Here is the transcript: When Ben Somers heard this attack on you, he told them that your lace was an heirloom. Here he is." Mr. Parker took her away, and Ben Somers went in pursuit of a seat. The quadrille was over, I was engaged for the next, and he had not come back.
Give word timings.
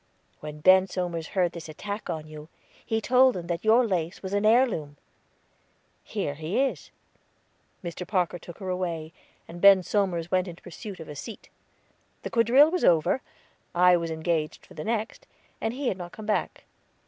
When 0.39 0.61
Ben 0.61 0.87
Somers 0.87 1.27
heard 1.37 1.51
this 1.51 1.69
attack 1.69 2.09
on 2.09 2.25
you, 2.25 2.49
he 2.83 2.99
told 3.01 3.35
them 3.35 3.45
that 3.45 3.63
your 3.63 3.85
lace 3.85 4.23
was 4.23 4.33
an 4.33 4.47
heirloom. 4.47 4.97
Here 6.03 6.33
he 6.33 6.59
is." 6.59 6.89
Mr. 7.83 8.07
Parker 8.07 8.39
took 8.39 8.57
her 8.57 8.69
away, 8.69 9.13
and 9.47 9.61
Ben 9.61 9.83
Somers 9.83 10.31
went 10.31 10.47
in 10.47 10.55
pursuit 10.55 10.99
of 10.99 11.07
a 11.07 11.15
seat. 11.15 11.49
The 12.23 12.31
quadrille 12.31 12.71
was 12.71 12.83
over, 12.83 13.21
I 13.75 13.95
was 13.95 14.09
engaged 14.09 14.65
for 14.65 14.73
the 14.73 14.83
next, 14.85 15.27
and 15.61 15.71
he 15.71 15.89
had 15.89 15.99
not 15.99 16.13
come 16.13 16.25
back. 16.25 16.63